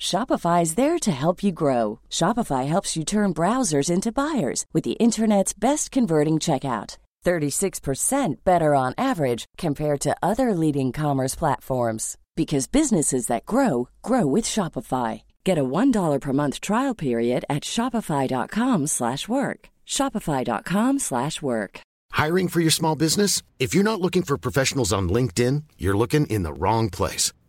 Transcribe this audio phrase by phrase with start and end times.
[0.00, 2.00] Shopify is there to help you grow.
[2.10, 6.96] Shopify helps you turn browsers into buyers with the internet's best converting checkout.
[7.24, 14.26] 36% better on average compared to other leading commerce platforms because businesses that grow grow
[14.26, 15.22] with Shopify.
[15.44, 19.68] Get a $1 per month trial period at shopify.com/work.
[19.86, 21.80] shopify.com/work.
[22.22, 23.42] Hiring for your small business?
[23.58, 27.32] If you're not looking for professionals on LinkedIn, you're looking in the wrong place.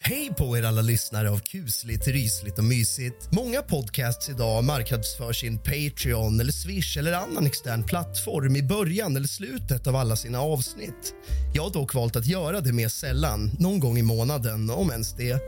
[0.00, 3.32] Hej på er alla lyssnare av kusligt, rysligt och mysigt.
[3.32, 9.26] Många podcasts idag marknadsför sin Patreon eller Swish eller annan extern plattform i början eller
[9.26, 11.14] slutet av alla sina avsnitt.
[11.54, 15.16] Jag har dock valt att göra det mer sällan, någon gång i månaden, om ens
[15.16, 15.40] det.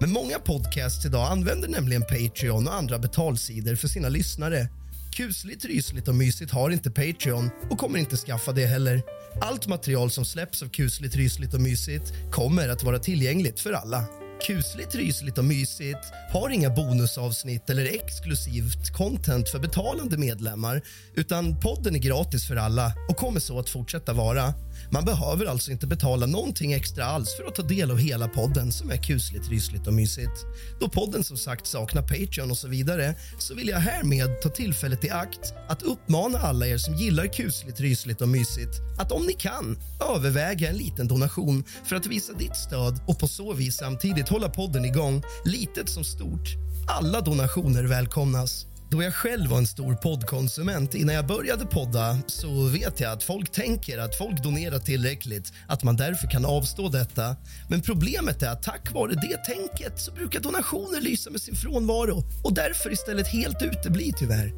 [0.00, 4.68] Men många podcasts idag använder nämligen Patreon och andra betalsidor för sina lyssnare.
[5.16, 9.02] Kusligt, rysligt och mysigt har inte Patreon och kommer inte skaffa det heller.
[9.40, 14.04] Allt material som släpps av kusligt, rysligt och mysigt kommer att vara tillgängligt för alla.
[14.46, 20.82] Kusligt, rysligt och mysigt har inga bonusavsnitt eller exklusivt content för betalande medlemmar
[21.14, 24.54] utan podden är gratis för alla och kommer så att fortsätta vara.
[24.90, 28.72] Man behöver alltså inte betala någonting extra alls för att ta del av hela podden
[28.72, 30.46] som är kusligt, rysligt och mysigt.
[30.80, 35.04] Då podden som sagt saknar Patreon och så vidare så vill jag härmed ta tillfället
[35.04, 39.32] i akt att uppmana alla er som gillar kusligt, rysligt och mysigt att om ni
[39.32, 39.78] kan
[40.14, 44.32] överväga en liten donation för att visa ditt stöd och på så vis samtidigt att
[44.32, 46.48] hålla podden igång, litet som stort.
[46.86, 48.66] Alla donationer välkomnas.
[48.90, 53.22] Då jag själv var en stor poddkonsument innan jag började podda så vet jag att
[53.22, 57.36] folk tänker att folk donerar tillräckligt, att man därför kan avstå detta.
[57.68, 62.22] Men problemet är att tack vare det tänket så brukar donationer lysa med sin frånvaro
[62.44, 64.52] och därför istället helt utebli tyvärr.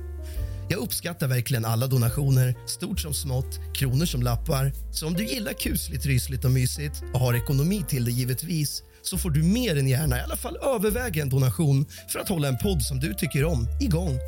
[0.69, 4.73] Jag uppskattar verkligen alla donationer, stort som smått, kronor som lappar.
[4.93, 9.19] Så om du gillar kusligt, rysligt och mysigt och har ekonomi till det givetvis så
[9.19, 12.59] får du mer än gärna i alla fall överväga en donation för att hålla en
[12.59, 14.19] podd som du tycker om igång.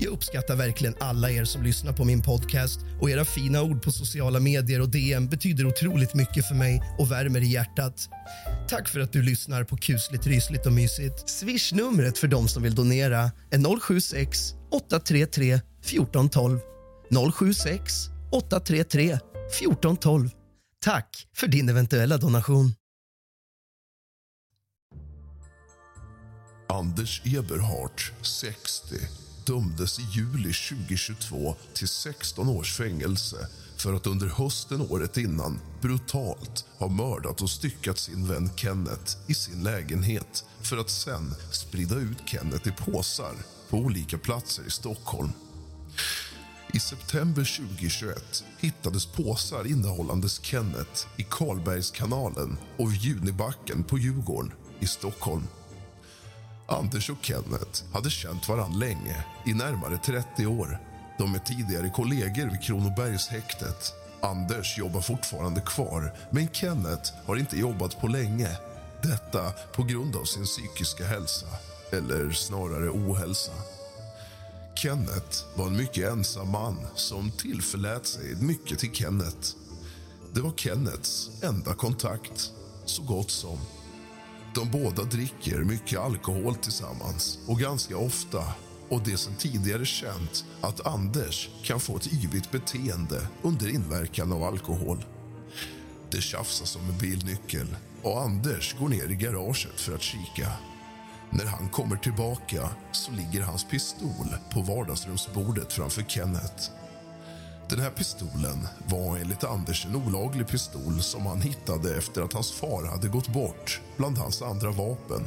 [0.00, 3.92] Jag uppskattar verkligen alla er som lyssnar på min podcast och era fina ord på
[3.92, 8.08] sociala medier och DM betyder otroligt mycket för mig och värmer i hjärtat.
[8.68, 11.28] Tack för att du lyssnar på kusligt, rysligt och mysigt.
[11.28, 16.58] Swish-numret för de som vill donera är 076 833 1412.
[17.34, 17.92] 076
[18.32, 20.30] 833 1412.
[20.84, 22.74] Tack för din eventuella donation.
[26.70, 28.96] Anders Eberhardt, 60,
[29.46, 36.64] dömdes i juli 2022 till 16 års fängelse för att under hösten året innan brutalt
[36.78, 42.18] ha mördat och styckat sin vän Kenneth i sin lägenhet för att sen sprida ut
[42.26, 43.34] Kenneth i påsar
[43.68, 45.32] på olika platser i Stockholm.
[46.72, 55.42] I september 2021 hittades påsar innehållandes Kenneth i Karlbergskanalen och Junibacken på Djurgården i Stockholm.
[56.70, 60.78] Anders och Kenneth hade känt varann länge, i närmare 30 år.
[61.18, 63.94] De är tidigare kollegor vid Kronobergshäktet.
[64.22, 68.48] Anders jobbar fortfarande kvar, men Kenneth har inte jobbat på länge.
[69.02, 71.46] Detta på grund av sin psykiska hälsa,
[71.92, 73.52] eller snarare ohälsa.
[74.74, 79.48] Kenneth var en mycket ensam man som tillförlät sig mycket till Kenneth.
[80.32, 82.52] Det var Kenneths enda kontakt,
[82.84, 83.58] så gott som.
[84.54, 88.44] De båda dricker mycket alkohol tillsammans och ganska ofta.
[88.90, 94.42] och det som tidigare känt att Anders kan få ett yvigt beteende under inverkan av
[94.42, 95.04] alkohol.
[96.10, 100.52] Det tjafsas om en bilnyckel och Anders går ner i garaget för att kika.
[101.30, 106.79] När han kommer tillbaka så ligger hans pistol på vardagsrumsbordet framför Kenneth.
[107.70, 112.52] Den här pistolen var enligt Anders en olaglig pistol som han hittade efter att hans
[112.52, 115.22] far hade gått bort bland hans andra vapen.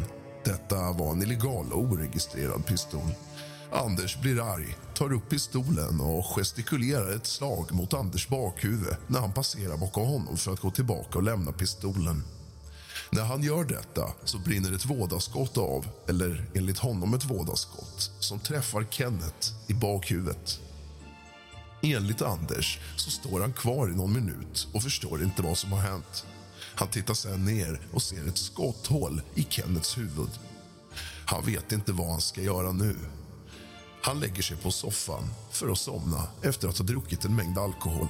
[0.46, 3.16] Detta var en illegal och oregistrerad pistol.
[3.72, 9.34] Anders blir arg, tar upp pistolen och gestikulerar ett slag mot Anders bakhuvud när han
[9.34, 12.24] passerar bakom honom för att gå tillbaka och lämna pistolen.
[13.12, 18.40] När han gör detta så brinner ett vådaskott av, eller enligt honom ett vådaskott som
[18.40, 20.60] träffar Kenneth i bakhuvudet.
[21.86, 25.80] Enligt Anders så står han kvar i någon minut och förstår inte vad som har
[25.80, 26.26] hänt.
[26.76, 30.30] Han tittar sen ner och ser ett skotthål i Kennets huvud.
[31.26, 32.96] Han vet inte vad han ska göra nu.
[34.02, 38.08] Han lägger sig på soffan för att somna efter att ha druckit en mängd alkohol.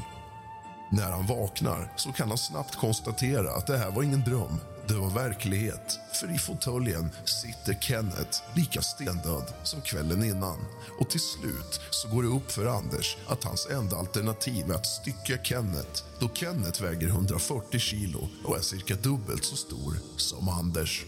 [0.91, 4.57] När han vaknar så kan han snabbt konstatera att det här var ingen dröm.
[4.87, 10.57] Det var verklighet, för i fåtöljen sitter Kenneth lika stendöd som kvällen innan.
[10.99, 14.85] Och till slut så går det upp för Anders att hans enda alternativ är att
[14.85, 21.05] stycka Kenneth då Kenneth väger 140 kilo och är cirka dubbelt så stor som Anders.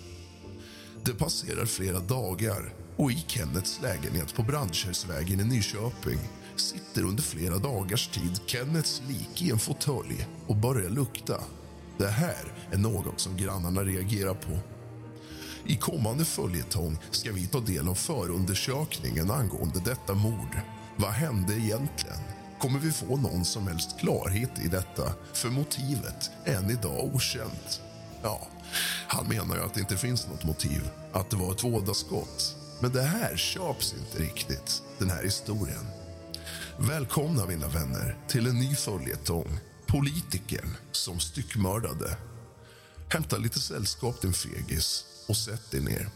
[1.03, 6.19] Det passerar flera dagar och i Kennets lägenhet på Brandkärrsvägen i Nyköping
[6.55, 11.41] sitter under flera dagars tid Kennets lik i en fåtölj och börjar lukta.
[11.97, 14.59] Det här är något som grannarna reagerar på.
[15.65, 20.59] I kommande följetong ska vi ta del av förundersökningen angående detta mord.
[20.95, 22.19] Vad hände egentligen?
[22.59, 25.13] Kommer vi få någon som helst klarhet i detta?
[25.33, 27.81] För motivet är än idag okänt.
[28.23, 28.47] Ja,
[29.07, 32.55] han menar ju att det inte finns något motiv, att det var ett vådaskott.
[32.81, 35.85] Men det här köps inte riktigt, den här historien.
[36.77, 39.59] Välkomna, mina vänner, till en ny följetong.
[39.95, 42.17] Politikern som styckmördade.
[43.09, 46.09] Hämta lite sällskap, din fegis, och sätt dig ner.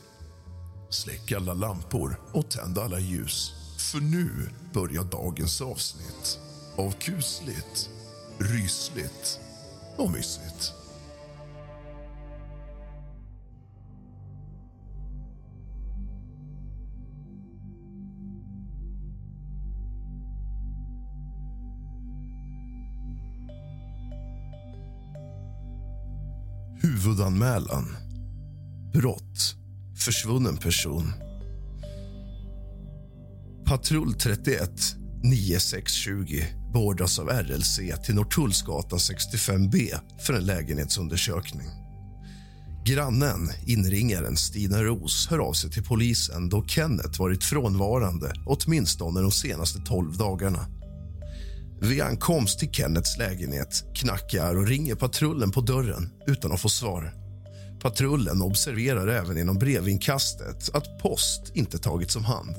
[0.90, 3.52] Släck alla lampor och tänd alla ljus.
[3.92, 6.40] För nu börjar dagens avsnitt
[6.76, 7.90] av kusligt,
[8.40, 9.40] rysligt
[9.98, 10.74] och mysigt.
[26.82, 27.96] Huvudanmälan.
[28.94, 29.56] Brott.
[29.96, 31.14] Försvunnen person.
[33.66, 34.72] Patrull 31
[35.24, 36.44] 9620
[36.74, 41.68] beordras av RLC till Norrtullsgatan 65B för en lägenhetsundersökning.
[42.86, 49.32] Grannen, inringaren Stina Ros, hör av sig till polisen då Kenneth varit frånvarande åtminstone de
[49.32, 50.79] senaste 12 dagarna.
[51.82, 57.14] Vid ankomst till Kennets lägenhet knackar och ringer patrullen på dörren utan att få svar.
[57.82, 62.56] Patrullen observerar även inom brevinkastet att post inte tagits om hand.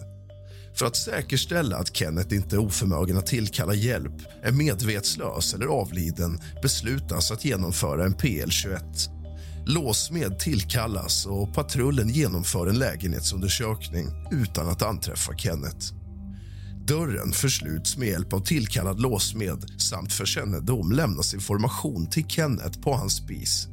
[0.75, 6.41] För att säkerställa att Kenneth inte är oförmögen att tillkalla hjälp är medvetslös eller avliden
[6.63, 9.09] beslutas att genomföra en PL21.
[9.67, 16.00] Låsmed tillkallas och patrullen genomför en lägenhetsundersökning utan att anträffa Kenneth.
[16.91, 22.95] Dörren försluts med hjälp av tillkallad låsmed samt för kännedom lämnas information till Kenneth på
[22.95, 23.69] hans spis.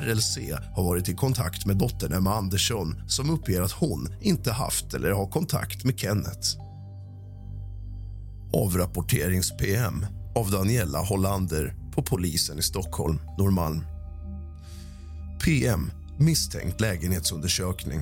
[0.00, 0.38] RLC
[0.76, 5.10] har varit i kontakt med dottern Emma Andersson som uppger att hon inte haft eller
[5.10, 6.58] har kontakt med Kenneth.
[8.52, 13.84] Avrapporterings-PM av Daniela Hollander på polisen i Stockholm, Norrmalm.
[15.44, 18.00] PM misstänkt lägenhetsundersökning.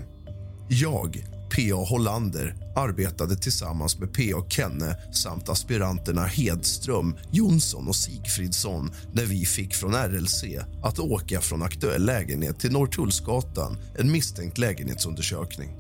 [0.69, 1.25] Jag,
[1.57, 1.85] P.A.
[1.89, 4.45] Hollander, arbetade tillsammans med P.A.
[4.49, 10.45] Kenne samt aspiranterna Hedström, Jonsson och Sigfridsson när vi fick från RLC
[10.83, 15.77] att åka från aktuell lägenhet till Norrtullsgatan, en misstänkt lägenhetsundersökning.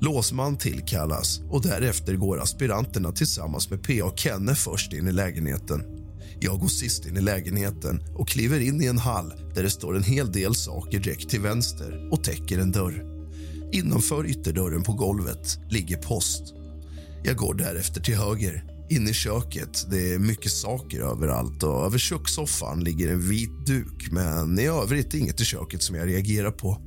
[0.00, 4.12] Låsman tillkallas och därefter går aspiranterna tillsammans med P.A.
[4.16, 5.84] Kenne först in i lägenheten.
[6.40, 9.96] Jag går sist in i lägenheten och kliver in i en hall där det står
[9.96, 13.15] en hel del saker direkt till vänster och täcker en dörr.
[13.72, 16.54] Innanför ytterdörren på golvet ligger post.
[17.24, 19.86] Jag går därefter till höger, in i köket.
[19.90, 25.14] Det är mycket saker överallt och över kökssoffan ligger en vit duk men i övrigt
[25.14, 26.82] inget i köket som jag reagerar på.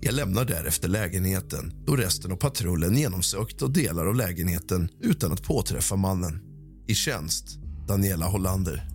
[0.00, 5.42] Jag lämnar därefter lägenheten då resten av patrullen genomsökt och delar av lägenheten utan att
[5.42, 6.40] påträffa mannen.
[6.86, 8.88] I tjänst, Daniela Hollander.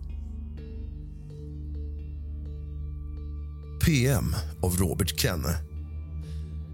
[3.84, 5.67] PM av Robert Kenne.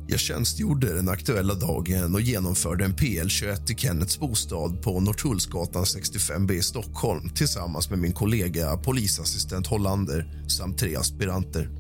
[0.07, 6.53] Jag tjänstgjorde den aktuella dagen och genomförde en PL21 i Kennets bostad på Norrtullsgatan 65B
[6.53, 11.71] i Stockholm tillsammans med min kollega polisassistent Hollander samt tre aspiranter.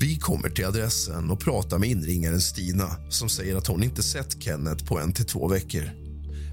[0.00, 4.42] Vi kommer till adressen och pratar med inringaren Stina som säger att hon inte sett
[4.42, 5.90] Kenneth på en till två veckor.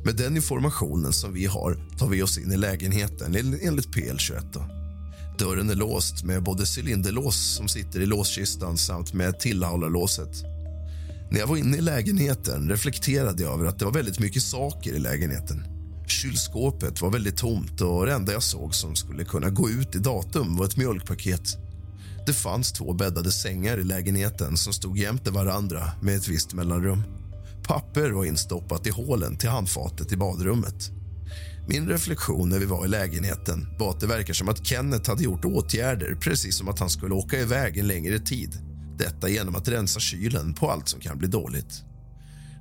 [0.05, 4.70] Med den informationen som vi har tar vi oss in i lägenheten enligt PL21.
[5.39, 10.55] Dörren är låst med både cylinderlås som sitter i låskistan samt med tillhållarlåset.
[11.29, 14.94] När jag var inne i lägenheten reflekterade jag över att det var väldigt mycket saker
[14.94, 15.63] i lägenheten.
[16.08, 20.00] Kylskåpet var väldigt tomt och det enda jag såg som skulle kunna gå ut i
[20.00, 21.58] datum var ett mjölkpaket.
[22.25, 27.03] Det fanns två bäddade sängar i lägenheten som stod jämte varandra med ett visst mellanrum.
[27.67, 30.91] Papper var instoppat i hålen till handfatet i badrummet.
[31.67, 35.24] Min reflektion när vi var i lägenheten var att det verkar som att Kenneth hade
[35.24, 38.75] gjort åtgärder precis som att han skulle åka iväg en längre tid.
[38.98, 41.84] Detta genom att rensa kylen på allt som kan bli dåligt.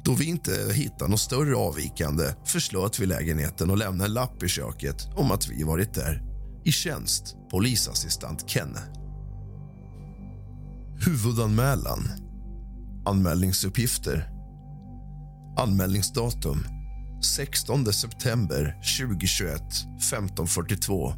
[0.04, 4.48] Då vi inte hittade något större avvikande förslöt vi lägenheten och lämnade en lapp i
[4.48, 6.22] köket om att vi varit där.
[6.64, 8.80] I tjänst, polisassistent Kenne.
[11.06, 12.08] Huvudanmälan.
[13.06, 14.30] Anmälningsuppgifter.
[15.58, 16.66] Anmälningsdatum
[17.24, 19.62] 16 september 2021
[20.00, 21.14] 15.42.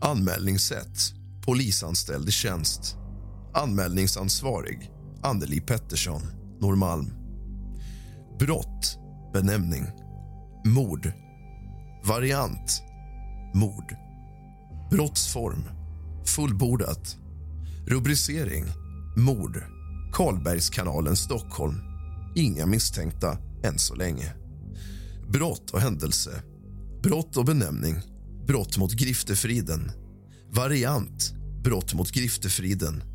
[0.00, 0.98] Anmälningssätt
[1.44, 2.96] polisanställd i tjänst.
[3.54, 4.90] Anmälningsansvarig
[5.22, 6.22] Anneli Pettersson,
[6.60, 7.10] Norrmalm.
[8.38, 8.98] Brott
[9.32, 9.86] benämning
[10.64, 11.12] mord.
[12.04, 12.82] Variant
[13.54, 13.96] mord.
[14.90, 15.64] Brottsform
[16.26, 17.16] fullbordat.
[17.86, 18.64] Rubricering
[19.16, 19.62] mord.
[20.12, 21.76] Karlbergskanalen, Stockholm.
[22.34, 24.34] Inga misstänkta än så länge.
[25.32, 26.42] Brott och händelse.
[27.02, 27.94] Brott och benämning.
[28.46, 29.92] Brott mot griftefriden.
[30.50, 31.34] Variant.
[31.64, 33.13] Brott mot griftefriden.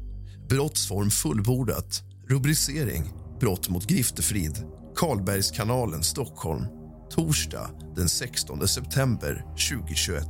[0.49, 2.03] Brottsform fullbordat.
[2.27, 3.03] Rubricering.
[3.39, 4.63] Brott mot griftefrid.
[4.95, 6.65] Karlbergskanalen, Stockholm.
[7.09, 10.23] Torsdag den 16 september 2021.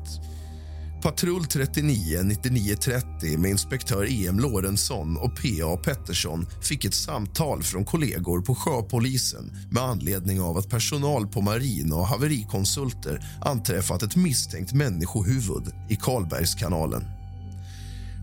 [1.01, 4.39] Patrull 39 9930 med inspektör E.M.
[4.39, 5.77] Lorentzon och P.A.
[5.77, 11.93] Pettersson fick ett samtal från kollegor på sjöpolisen med anledning av att personal på marin
[11.93, 17.18] och haverikonsulter anträffat ett misstänkt människohuvud i Karlbergskanalen.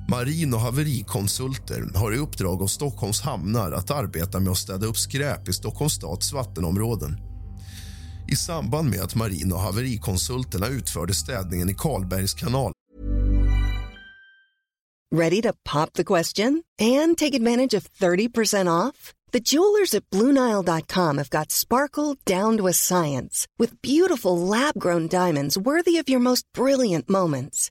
[0.08, 4.96] Marin och haverikonsulter har i uppdrag av Stockholms hamnar att arbeta med att städa upp
[4.96, 7.16] skräp i Stockholms stads vattenområden.
[8.28, 12.72] I samband med att marin och haverikonsulterna utförde städningen i Karlbergs kanal
[15.14, 19.14] Ready to pop the question and take advantage of 30% off?
[19.32, 25.08] The jewelers at BlueNile.com have got sparkle down to a science with beautiful lab grown
[25.08, 27.70] diamonds worthy of your most brilliant moments.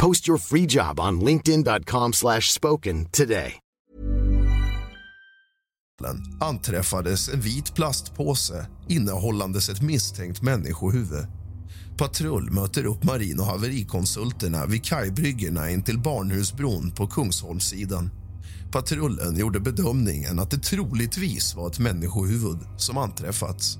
[0.00, 3.54] Post your free job on linkedin.com slash spoken today.
[6.40, 11.26] anträffades en vit plastpåse innehållandes ett misstänkt människohuvud.
[11.96, 18.10] Patrull möter upp marin och haverikonsulterna vid kajbryggorna in till Barnhusbron på Kungsholmssidan.
[18.72, 23.78] Patrullen gjorde bedömningen att det troligtvis var ett människohuvud som anträffats.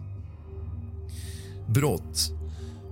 [1.68, 2.32] Brott.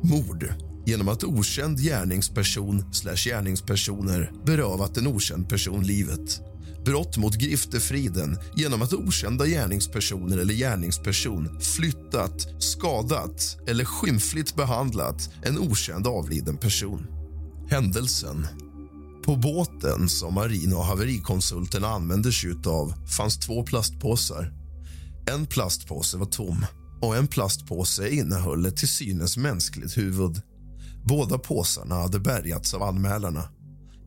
[0.02, 6.40] Mord genom att okänd gärningsperson slash gärningspersoner berövat en okänd person livet.
[6.85, 15.59] Brott mot griftefriden genom att okända gärningspersoner eller gärningsperson flyttat, skadat eller skymfligt behandlat en
[15.59, 17.07] okänd avliden person.
[17.71, 18.47] Händelsen.
[19.25, 24.52] På båten som marin och haverikonsulten använde sig av fanns två plastpåsar.
[25.30, 26.66] En plastpåse var tom
[27.00, 30.42] och en plastpåse innehöll ett till synes mänskligt huvud.
[31.05, 33.49] Båda påsarna hade bärgats av anmälarna.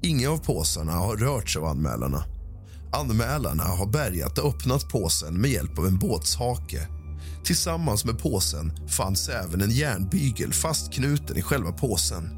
[0.04, 2.24] Ingen av påsarna har rörts av anmälarna.
[2.94, 6.88] Anmälarna har bärgat och öppnat påsen med hjälp av en båtshake.
[7.44, 12.30] Tillsammans med påsen fanns även en järnbygel fastknuten i själva påsen.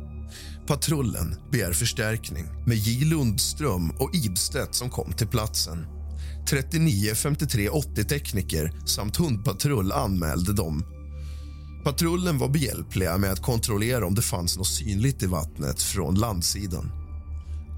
[0.67, 3.05] Patrullen begär förstärkning med J.
[3.05, 5.85] Lundström och Ibstedt som kom till platsen.
[6.49, 10.83] 39 53 80 tekniker samt hundpatrull anmälde dem.
[11.83, 16.91] Patrullen var behjälpliga med att kontrollera om det fanns något synligt i vattnet från landsidan.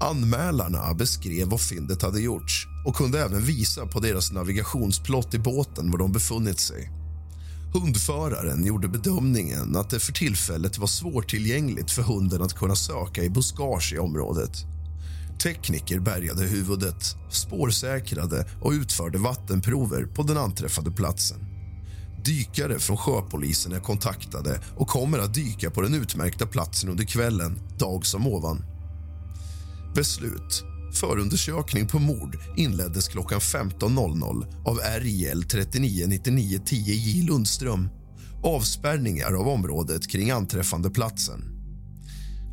[0.00, 5.90] Anmälarna beskrev vad fyndet hade gjorts och kunde även visa på deras navigationsplott i båten
[5.90, 6.90] var de befunnit sig.
[7.74, 13.30] Hundföraren gjorde bedömningen att det för tillfället var svårtillgängligt för hunden att kunna söka i
[13.30, 14.64] buskage i området.
[15.42, 21.55] Tekniker bärgade huvudet, spårsäkrade och utförde vattenprover på den anträffade platsen.
[22.26, 27.58] Dykare från sjöpolisen är kontaktade och kommer att dyka på den utmärkta platsen under kvällen,
[27.78, 28.64] dag som ovan.
[29.94, 30.64] Beslut.
[30.94, 37.88] Förundersökning på mord inleddes klockan 15.00 av RIL 399910 J Lundström.
[38.42, 41.40] Avspärrningar av området kring anträffande platsen.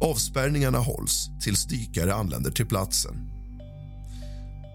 [0.02, 3.33] Avspärrningarna hålls tills dykare anländer till platsen.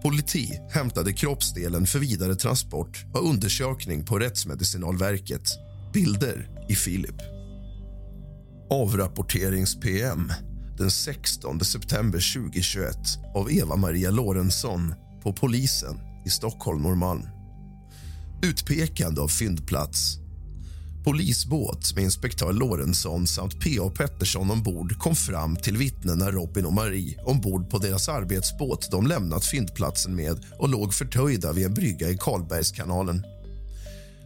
[0.09, 5.43] Politi hämtade kroppsdelen för vidare transport och undersökning på Rättsmedicinalverket.
[5.93, 7.15] Bilder i Filip.
[8.71, 10.33] Avrapporterings-PM
[10.79, 12.97] den 16 september 2021
[13.35, 17.23] av Eva-Maria Lorentzon på polisen i Stockholm Norrmalm.
[18.43, 20.19] Utpekande av fyndplats.
[21.05, 23.91] Polisbåt med inspektör Lorentzon samt P.A.
[23.91, 29.45] Pettersson ombord kom fram till vittnena Robin och Marie ombord på deras arbetsbåt de lämnat
[29.45, 33.25] fyndplatsen med och låg förtöjda vid en brygga i Karlbergskanalen.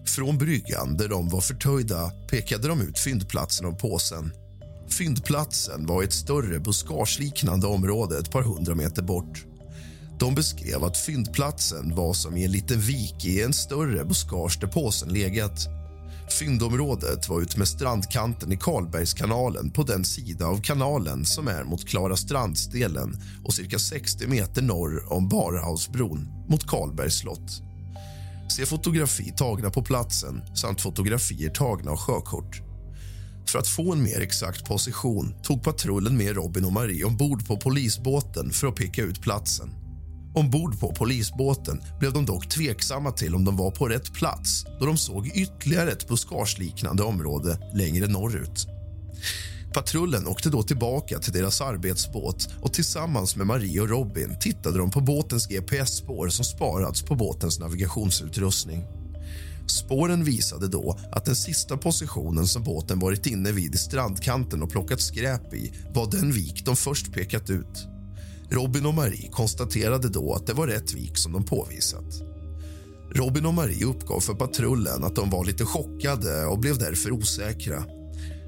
[0.06, 4.32] Från bryggan där de var förtöjda pekade de ut fyndplatsen av påsen
[4.92, 9.44] Fyndplatsen var ett större buskageliknande område ett par hundra meter bort.
[10.18, 14.68] De beskrev att fyndplatsen var som i en liten vik i en större buskage där
[14.68, 15.68] påsen legat.
[16.30, 23.16] Fyndområdet var utmed strandkanten i Karlbergskanalen på den sida av kanalen som är mot Klarastrandsdelen
[23.44, 27.62] och cirka 60 meter norr om Barhausbron mot Karlbergs slott.
[28.56, 32.62] Se fotografi tagna på platsen samt fotografier tagna av sjökort.
[33.48, 37.56] För att få en mer exakt position tog patrullen med Robin och Marie ombord på
[37.56, 39.81] polisbåten för att peka ut platsen.
[40.34, 44.86] Ombord på polisbåten blev de dock tveksamma till om de var på rätt plats då
[44.86, 48.66] de såg ytterligare ett buskageliknande område längre norrut.
[49.74, 54.90] Patrullen åkte då tillbaka till deras arbetsbåt och tillsammans med Marie och Robin tittade de
[54.90, 58.84] på båtens gps-spår som sparats på båtens navigationsutrustning.
[59.66, 64.70] Spåren visade då att den sista positionen som båten varit inne vid i strandkanten och
[64.70, 67.91] plockat skräp i var den vik de först pekat ut.
[68.52, 72.22] Robin och Marie konstaterade då att det var rätt vik som de påvisat.
[73.14, 77.84] Robin och Marie uppgav för patrullen att de var lite chockade och blev därför osäkra.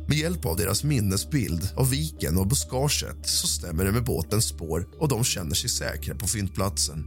[0.08, 4.88] Med hjälp av deras minnesbild av viken och buskaget så stämmer det med båtens spår
[5.00, 7.04] och de känner sig säkra på fyndplatsen.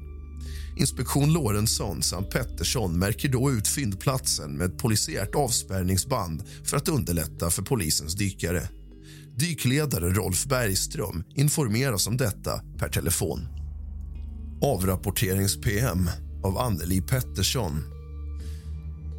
[0.77, 7.49] Inspektion Lorentzon samt Pettersson märker då ut fyndplatsen med ett polisiärt avspärrningsband för att underlätta
[7.49, 8.69] för polisens dykare.
[9.39, 13.39] Dykledare Rolf Bergström informeras om detta per telefon.
[14.61, 16.09] Avrapporterings-PM
[16.43, 17.83] av Anneli Pettersson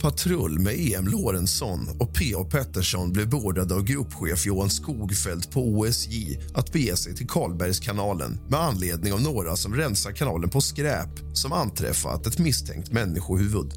[0.01, 2.45] Patrull med EM Lorentzon och P.A.
[2.45, 8.61] Pettersson blev beordrade av gruppchef Johan Skogfeldt på OSJ att bege sig till Karlbergskanalen med
[8.61, 13.73] anledning av några som rensar kanalen på skräp som anträffat ett misstänkt människohuvud.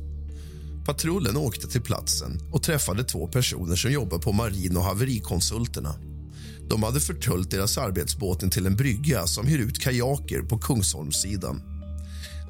[0.85, 5.95] Patrullen åkte till platsen och träffade två personer som jobbar på marin och haverikonsulterna.
[6.69, 11.61] De hade förtöljt deras arbetsbåt till en brygga som hyr ut kajaker på Kungsholmssidan.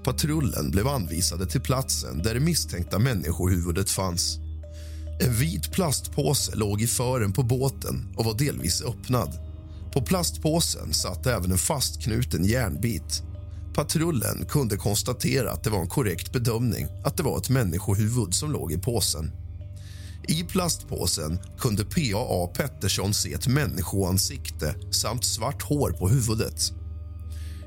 [0.03, 4.37] Patrullen blev anvisade till platsen där det misstänkta människohuvudet fanns.
[5.19, 9.39] En vit plastpåse låg i fören på båten och var delvis öppnad.
[9.93, 13.23] På plastpåsen satt även en fastknuten järnbit.
[13.73, 18.51] Patrullen kunde konstatera att det var en korrekt bedömning att det var ett människohuvud som
[18.51, 19.31] låg i påsen.
[20.27, 26.71] I plastpåsen kunde PAA Pettersson se ett människoansikte samt svart hår på huvudet.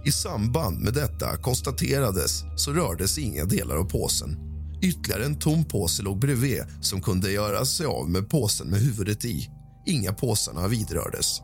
[0.05, 4.37] I samband med detta konstaterades så rördes inga delar av påsen.
[4.83, 9.25] Ytterligare en tom påse låg bredvid som kunde göra sig av med påsen med huvudet
[9.25, 9.51] i.
[9.87, 11.40] Inga påsarna vidrördes.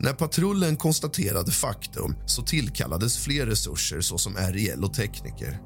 [0.00, 5.60] När patrullen konstaterade faktum så tillkallades fler resurser såsom RIL och tekniker.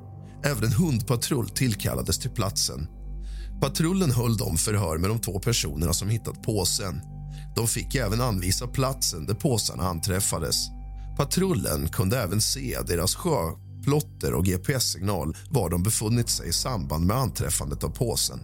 [0.45, 2.87] Även en hundpatrull tillkallades till platsen.
[3.61, 7.01] Patrullen höll de förhör med de två personerna som hittat påsen.
[7.57, 10.57] De fick även anvisa platsen där påsarna anträffades.
[11.17, 17.17] Patrullen kunde även se deras sjöplotter och gps-signal var de befunnit sig i samband med
[17.17, 18.41] anträffandet av påsen.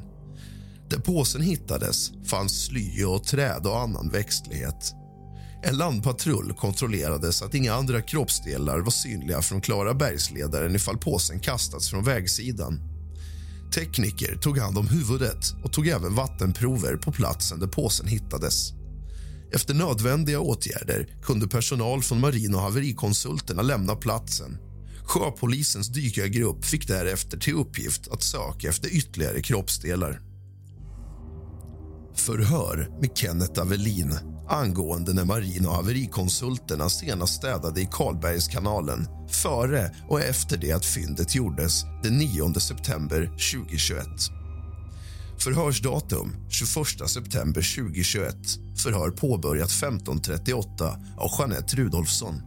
[0.91, 4.95] Där påsen hittades fanns sly och träd och annan växtlighet.
[5.63, 11.91] En landpatrull kontrollerade så att inga andra kroppsdelar var synliga från Klarabergsledaren ifall påsen kastats
[11.91, 12.81] från vägsidan.
[13.71, 18.73] Tekniker tog hand om huvudet och tog även vattenprover på platsen där påsen hittades.
[19.53, 24.59] Efter nödvändiga åtgärder kunde personal från marin och haverikonsulterna lämna platsen.
[25.05, 30.21] Sjöpolisens dykargrupp fick därefter till uppgift att söka efter ytterligare kroppsdelar.
[32.17, 34.19] Förhör med Kenneth Avelin
[34.51, 41.35] angående när marin och haverikonsulterna senast städade i Karlbergskanalen före och efter det att fyndet
[41.35, 44.07] gjordes den 9 september 2021.
[45.39, 48.37] Förhörsdatum 21 september 2021.
[48.83, 52.43] Förhör påbörjat 15.38 av Jeanette Rudolfsson.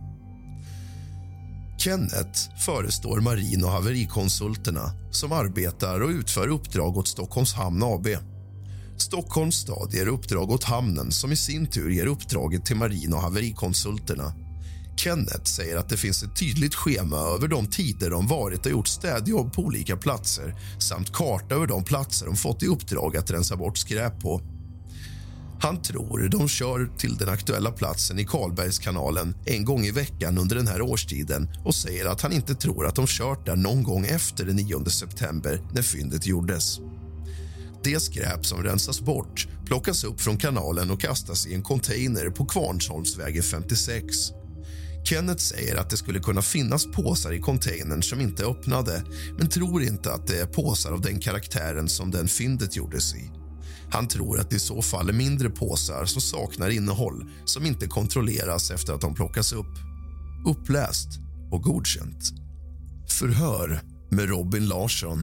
[1.78, 8.08] Kenneth förestår marin och haverikonsulterna som arbetar och utför uppdrag åt Stockholms hamn AB.
[8.98, 13.22] Stockholms stad ger uppdrag åt hamnen som i sin tur ger uppdraget till marin och
[13.22, 14.34] haverikonsulterna.
[14.96, 18.88] Kenneth säger att det finns ett tydligt schema över de tider de varit och gjort
[18.88, 23.56] städjobb på olika platser samt karta över de platser de fått i uppdrag att rensa
[23.56, 24.42] bort skräp på.
[25.62, 30.56] Han tror de kör till den aktuella platsen i Karlbergskanalen en gång i veckan under
[30.56, 34.06] den här årstiden och säger att han inte tror att de kört där någon gång
[34.06, 36.80] efter den 9 september när fyndet gjordes.
[37.84, 42.46] Det skräp som rensas bort plockas upp från kanalen och kastas i en container på
[42.46, 44.06] Kvarnsholmsvägen 56.
[45.04, 49.04] Kenneth säger att det skulle kunna finnas påsar i containern som inte är öppnade
[49.38, 53.32] men tror inte att det är påsar av den karaktären som den fyndet gjordes i.
[53.92, 57.88] Han tror att det i så fall är mindre påsar som saknar innehåll som inte
[57.88, 59.76] kontrolleras efter att de plockas upp.
[60.48, 61.08] Uppläst
[61.52, 62.24] och godkänt.
[63.20, 65.23] Förhör med Robin Larsson.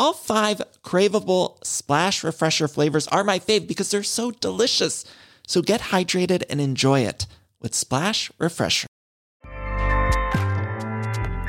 [0.00, 5.04] All five craveable Splash Refresher flavors are my fave because they're so delicious.
[5.46, 7.26] So get hydrated and enjoy it
[7.60, 8.86] with Splash Refresher.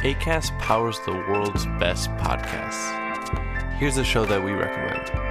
[0.03, 3.77] ACAST powers the world's best podcasts.
[3.77, 5.30] Here's a show that we recommend.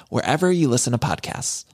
[0.09, 1.65] wherever you listen to podcasts.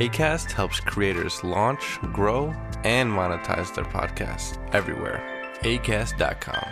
[0.00, 2.54] ACAST helps creators launch, grow,
[2.84, 5.22] and monetize their podcasts everywhere.
[5.62, 6.64] ACAST.com.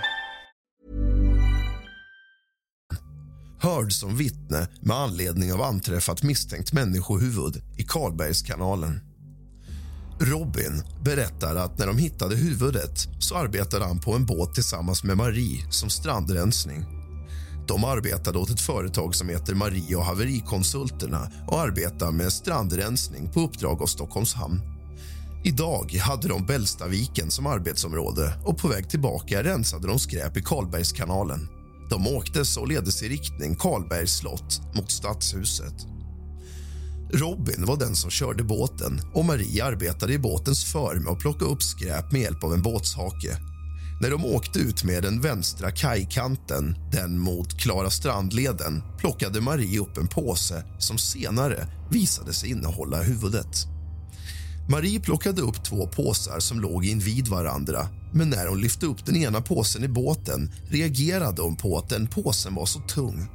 [3.61, 9.01] Hörd som vittne med anledning av anträffat misstänkt människohuvud i Karlbergskanalen.
[10.21, 15.17] Robin berättar att när de hittade huvudet så arbetade han på en båt tillsammans med
[15.17, 16.98] Marie som strandrensning.
[17.69, 23.41] De arbetade åt ett företag som heter Marie och haverikonsulterna och arbetar med strandrensning på
[23.41, 24.61] uppdrag av Stockholms hamn.
[25.45, 31.49] Idag hade de Bällstaviken som arbetsområde och på väg tillbaka rensade de skräp i Karlbergskanalen.
[31.91, 35.87] De åkte således i riktning Karlbergs slott mot Stadshuset.
[37.13, 41.45] Robin var den som körde båten och Marie arbetade i båtens för med att plocka
[41.45, 43.37] upp skräp med hjälp av en båtshake.
[44.01, 49.97] När de åkte ut med den vänstra kajkanten, den mot Klara strandleden plockade Marie upp
[49.99, 53.67] en påse som senare visade sig innehålla huvudet.
[54.71, 59.17] Marie plockade upp två påsar som låg invid varandra men när hon lyfte upp den
[59.17, 63.29] ena påsen i båten reagerade hon på att den påsen var så tung.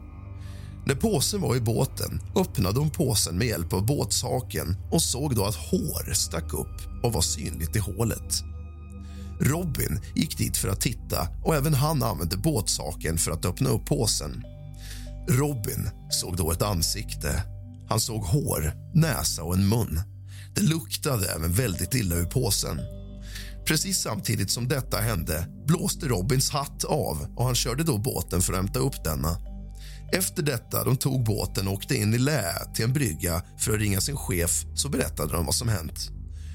[0.86, 5.45] När påsen var i båten öppnade hon påsen med hjälp av båtshaken och såg då
[5.45, 8.53] att hår stack upp och var synligt i hålet.
[9.39, 13.86] Robin gick dit för att titta och även han använde båtsaken för att öppna upp
[13.86, 14.43] påsen.
[15.30, 17.43] Robin såg då ett ansikte.
[17.89, 20.02] Han såg hår, näsa och en mun.
[20.56, 22.80] Det luktade även väldigt illa ur påsen.
[23.65, 28.54] Precis samtidigt som detta hände blåste Robins hatt av och han körde då båten för
[28.54, 29.38] att hämta upp denna.
[30.13, 33.80] Efter detta de tog båten och åkte in i lä till en brygga för att
[33.80, 36.10] ringa sin chef så berättade de vad som hänt.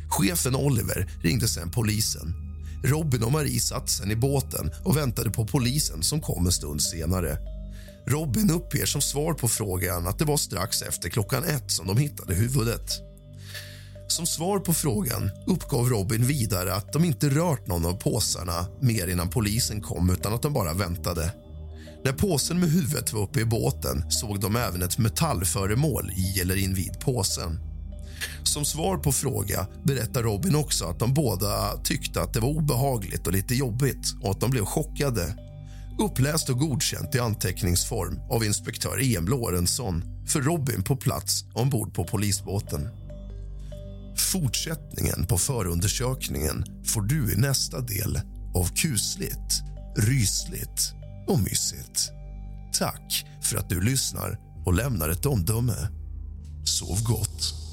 [0.08, 2.47] Chefen Oliver ringde sen polisen.
[2.84, 6.82] Robin och Marie satt sen i båten och väntade på polisen som kom en stund
[6.82, 7.38] senare.
[8.06, 11.96] Robin uppger som svar på frågan att det var strax efter klockan ett som de
[11.96, 12.90] hittade huvudet.
[14.08, 19.06] Som svar på frågan uppgav Robin vidare att de inte rört någon av påsarna mer
[19.06, 21.32] innan polisen kom utan att de bara väntade.
[22.04, 26.56] När påsen med huvudet var uppe i båten såg de även ett metallföremål i eller
[26.56, 27.67] invid påsen.
[28.42, 33.26] Som svar på fråga berättar Robin också att de båda tyckte att det var obehagligt
[33.26, 35.34] och lite jobbigt och att de blev chockade.
[35.98, 42.04] Uppläst och godkänt i anteckningsform av inspektör Em Lorentzon för Robin på plats ombord på
[42.04, 42.88] polisbåten.
[44.16, 48.20] Fortsättningen på förundersökningen får du i nästa del
[48.54, 49.62] av kusligt,
[49.96, 50.92] rysligt
[51.26, 52.10] och mysigt.
[52.78, 55.88] Tack för att du lyssnar och lämnar ett omdöme.
[56.64, 57.67] Sov gott.